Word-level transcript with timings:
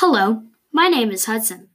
Hello, 0.00 0.44
my 0.72 0.86
name 0.86 1.10
is 1.10 1.24
Hudson, 1.24 1.70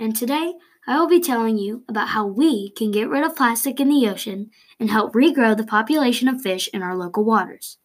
and 0.00 0.16
today 0.16 0.54
I 0.86 0.98
will 0.98 1.08
be 1.08 1.20
telling 1.20 1.58
you 1.58 1.84
about 1.86 2.08
how 2.08 2.24
we 2.24 2.70
can 2.70 2.90
get 2.90 3.10
rid 3.10 3.22
of 3.22 3.36
plastic 3.36 3.78
in 3.78 3.90
the 3.90 4.08
ocean 4.08 4.50
and 4.80 4.90
help 4.90 5.12
regrow 5.12 5.54
the 5.54 5.62
population 5.62 6.26
of 6.26 6.40
fish 6.40 6.70
in 6.72 6.82
our 6.82 6.96
local 6.96 7.22
waters. 7.22 7.76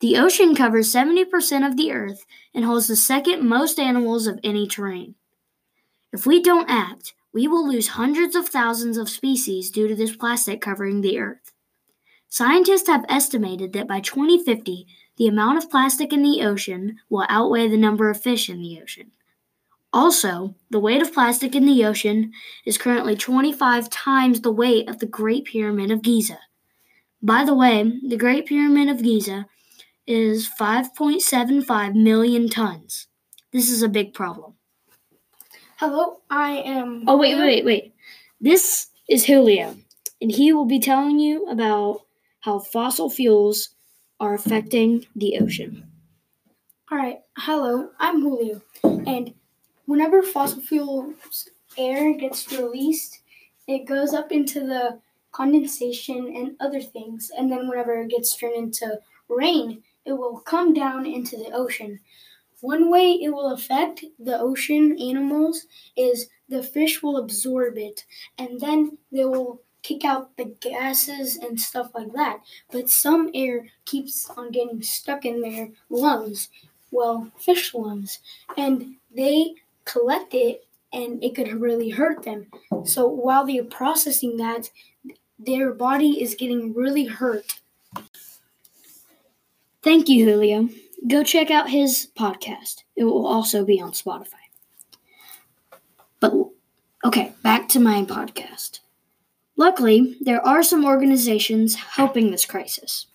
The 0.00 0.16
ocean 0.16 0.54
covers 0.54 0.90
70% 0.90 1.26
of 1.66 1.76
the 1.76 1.92
earth 1.92 2.24
and 2.54 2.64
holds 2.64 2.86
the 2.86 2.96
second 2.96 3.46
most 3.46 3.78
animals 3.78 4.26
of 4.26 4.40
any 4.42 4.66
terrain. 4.66 5.14
If 6.10 6.24
we 6.24 6.42
don't 6.42 6.70
act, 6.70 7.12
we 7.34 7.46
will 7.46 7.68
lose 7.68 7.88
hundreds 7.88 8.34
of 8.34 8.48
thousands 8.48 8.96
of 8.96 9.10
species 9.10 9.70
due 9.70 9.88
to 9.88 9.94
this 9.94 10.16
plastic 10.16 10.62
covering 10.62 11.02
the 11.02 11.18
earth. 11.18 11.51
Scientists 12.32 12.88
have 12.88 13.04
estimated 13.10 13.74
that 13.74 13.86
by 13.86 14.00
2050, 14.00 14.86
the 15.18 15.26
amount 15.26 15.58
of 15.58 15.68
plastic 15.68 16.14
in 16.14 16.22
the 16.22 16.40
ocean 16.42 16.98
will 17.10 17.26
outweigh 17.28 17.68
the 17.68 17.76
number 17.76 18.08
of 18.08 18.22
fish 18.22 18.48
in 18.48 18.62
the 18.62 18.80
ocean. 18.80 19.10
Also, 19.92 20.54
the 20.70 20.80
weight 20.80 21.02
of 21.02 21.12
plastic 21.12 21.54
in 21.54 21.66
the 21.66 21.84
ocean 21.84 22.32
is 22.64 22.78
currently 22.78 23.14
25 23.14 23.90
times 23.90 24.40
the 24.40 24.50
weight 24.50 24.88
of 24.88 24.98
the 24.98 25.04
Great 25.04 25.44
Pyramid 25.44 25.90
of 25.90 26.00
Giza. 26.00 26.38
By 27.20 27.44
the 27.44 27.54
way, 27.54 28.00
the 28.08 28.16
Great 28.16 28.46
Pyramid 28.46 28.88
of 28.88 29.02
Giza 29.02 29.44
is 30.06 30.48
5.75 30.58 31.94
million 31.94 32.48
tons. 32.48 33.08
This 33.52 33.70
is 33.70 33.82
a 33.82 33.90
big 33.90 34.14
problem. 34.14 34.54
Hello, 35.76 36.20
I 36.30 36.52
am. 36.52 37.04
Oh, 37.06 37.18
wait, 37.18 37.34
wait, 37.34 37.62
wait. 37.62 37.94
This 38.40 38.86
is 39.06 39.26
Julio, 39.26 39.76
and 40.22 40.32
he 40.32 40.54
will 40.54 40.64
be 40.64 40.80
telling 40.80 41.18
you 41.18 41.46
about 41.50 42.00
how 42.42 42.58
fossil 42.58 43.08
fuels 43.08 43.70
are 44.20 44.34
affecting 44.34 45.06
the 45.16 45.38
ocean. 45.38 45.86
All 46.90 46.98
right, 46.98 47.20
hello, 47.38 47.90
I'm 47.98 48.20
Julio. 48.20 48.60
And 48.84 49.32
whenever 49.86 50.22
fossil 50.22 50.60
fuels 50.60 51.48
air 51.78 52.12
gets 52.14 52.52
released, 52.52 53.20
it 53.66 53.86
goes 53.86 54.12
up 54.12 54.30
into 54.30 54.60
the 54.60 55.00
condensation 55.30 56.34
and 56.36 56.56
other 56.60 56.80
things. 56.80 57.30
And 57.36 57.50
then 57.50 57.68
whenever 57.68 57.94
it 58.00 58.10
gets 58.10 58.36
turned 58.36 58.56
into 58.56 59.00
rain, 59.28 59.82
it 60.04 60.12
will 60.12 60.40
come 60.40 60.74
down 60.74 61.06
into 61.06 61.36
the 61.36 61.50
ocean. 61.52 62.00
One 62.60 62.90
way 62.90 63.12
it 63.12 63.30
will 63.30 63.52
affect 63.52 64.04
the 64.18 64.38
ocean 64.38 64.96
animals 65.00 65.66
is 65.96 66.28
the 66.48 66.62
fish 66.62 67.02
will 67.02 67.16
absorb 67.16 67.78
it 67.78 68.04
and 68.38 68.60
then 68.60 68.98
they 69.10 69.24
will 69.24 69.62
kick 69.82 70.04
out 70.04 70.36
the 70.36 70.54
gases 70.60 71.36
and 71.36 71.60
stuff 71.60 71.90
like 71.94 72.12
that. 72.12 72.40
But 72.70 72.88
some 72.88 73.30
air 73.34 73.66
keeps 73.84 74.28
on 74.30 74.50
getting 74.50 74.82
stuck 74.82 75.24
in 75.24 75.40
their 75.40 75.70
lungs, 75.90 76.48
well, 76.90 77.30
fish 77.38 77.74
lungs, 77.74 78.20
and 78.56 78.96
they 79.14 79.54
collect 79.84 80.34
it 80.34 80.66
and 80.92 81.22
it 81.24 81.34
could 81.34 81.60
really 81.60 81.90
hurt 81.90 82.22
them. 82.22 82.46
So 82.84 83.06
while 83.06 83.46
they're 83.46 83.64
processing 83.64 84.36
that, 84.36 84.70
their 85.38 85.72
body 85.72 86.22
is 86.22 86.34
getting 86.34 86.74
really 86.74 87.06
hurt. 87.06 87.60
Thank 89.82 90.08
you, 90.08 90.24
Julio. 90.24 90.68
Go 91.08 91.24
check 91.24 91.50
out 91.50 91.70
his 91.70 92.08
podcast. 92.16 92.84
It 92.94 93.04
will 93.04 93.26
also 93.26 93.64
be 93.64 93.80
on 93.80 93.92
Spotify. 93.92 94.34
But 96.20 96.32
okay, 97.04 97.32
back 97.42 97.68
to 97.70 97.80
my 97.80 98.04
podcast. 98.04 98.78
Luckily, 99.56 100.16
there 100.20 100.44
are 100.46 100.62
some 100.62 100.84
organizations 100.84 101.74
helping 101.74 102.30
this 102.30 102.44
crisis. 102.44 103.06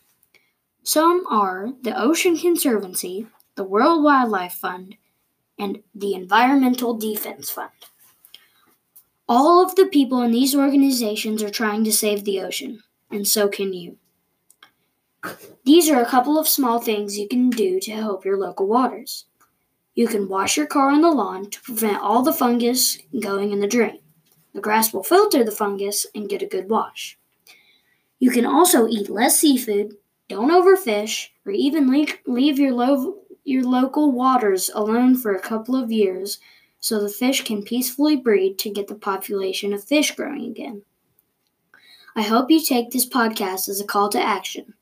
Some 0.83 1.25
are 1.29 1.73
the 1.81 1.99
Ocean 1.99 2.38
Conservancy, 2.38 3.27
the 3.55 3.63
World 3.63 4.03
Wildlife 4.03 4.53
Fund, 4.53 4.95
and 5.59 5.81
the 5.94 6.13
Environmental 6.13 6.94
Defense 6.94 7.49
Fund. 7.49 7.71
All 9.27 9.66
of 9.66 9.75
the 9.75 9.88
people 9.88 10.21
in 10.21 10.31
these 10.31 10.55
organizations 10.55 11.44
are 11.44 11.49
trying 11.49 11.83
to 11.83 11.91
save 11.91 12.23
the 12.23 12.39
ocean, 12.39 12.83
and 13.12 13.28
so 13.28 13.50
can 13.50 13.73
you. 13.73 13.97
These 15.66 15.89
are 15.89 16.01
a 16.01 16.06
couple 16.06 16.39
of 16.39 16.47
small 16.47 16.79
things 16.79 17.17
you 17.17 17.28
can 17.28 17.50
do 17.50 17.79
to 17.81 17.91
help 17.91 18.23
your 18.23 18.38
local 18.38 18.67
waters. 18.67 19.25
You 19.95 20.07
can 20.07 20.29
wash 20.29 20.56
your 20.56 20.67
car 20.67 20.91
on 20.91 21.01
the 21.01 21.12
lawn 21.12 21.50
to 21.50 21.62
prevent 21.62 22.01
all 22.01 22.22
the 22.22 22.31
fungus 22.31 23.00
going 23.19 23.51
in 23.51 23.59
the 23.59 23.67
drain. 23.67 24.00
The 24.57 24.62
grass 24.62 24.91
will 24.91 25.03
filter 25.03 25.44
the 25.44 25.51
fungus 25.51 26.07
and 26.16 26.28
get 26.28 26.41
a 26.41 26.47
good 26.47 26.68
wash. 26.68 27.16
You 28.18 28.31
can 28.31 28.44
also 28.44 28.88
eat 28.88 29.07
less 29.07 29.40
seafood, 29.40 29.97
don't 30.29 30.50
overfish, 30.50 31.28
or 31.45 31.51
even 31.51 31.91
leave 32.25 32.57
your, 32.57 32.73
lo- 32.73 33.19
your 33.44 33.62
local 33.62 34.12
waters 34.12 34.72
alone 34.73 35.16
for 35.16 35.31
a 35.31 35.40
couple 35.40 35.75
of 35.75 35.91
years 35.91 36.40
so 36.79 37.00
the 37.00 37.07
fish 37.07 37.44
can 37.44 37.62
peacefully 37.62 38.16
breed 38.16 38.57
to 38.57 38.72
get 38.72 38.88
the 38.88 38.95
population 38.95 39.73
of 39.73 39.84
fish 39.84 40.16
growing 40.16 40.45
again. 40.45 40.81
I 42.16 42.24
hope 42.24 42.50
you 42.50 42.59
take 42.59 42.89
this 42.89 43.07
podcast 43.07 43.69
as 43.69 43.79
a 43.79 43.85
call 43.85 44.09
to 44.09 44.19
action. 44.19 44.74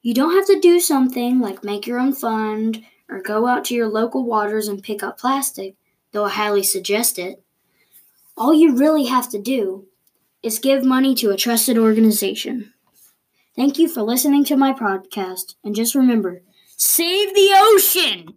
You 0.00 0.14
don't 0.14 0.34
have 0.34 0.46
to 0.46 0.58
do 0.58 0.80
something 0.80 1.38
like 1.38 1.62
make 1.62 1.86
your 1.86 1.98
own 1.98 2.14
fund 2.14 2.82
or 3.10 3.20
go 3.20 3.46
out 3.46 3.66
to 3.66 3.74
your 3.74 3.88
local 3.88 4.24
waters 4.24 4.68
and 4.68 4.82
pick 4.82 5.02
up 5.02 5.18
plastic, 5.18 5.74
though 6.12 6.24
I 6.24 6.30
highly 6.30 6.62
suggest 6.62 7.18
it. 7.18 7.44
All 8.38 8.54
you 8.54 8.76
really 8.76 9.06
have 9.06 9.28
to 9.30 9.38
do 9.38 9.88
is 10.44 10.60
give 10.60 10.84
money 10.84 11.12
to 11.16 11.30
a 11.30 11.36
trusted 11.36 11.76
organization. 11.76 12.72
Thank 13.56 13.80
you 13.80 13.88
for 13.88 14.02
listening 14.02 14.44
to 14.44 14.56
my 14.56 14.72
podcast, 14.72 15.56
and 15.64 15.74
just 15.74 15.96
remember 15.96 16.42
save 16.76 17.34
the 17.34 17.50
ocean! 17.56 18.36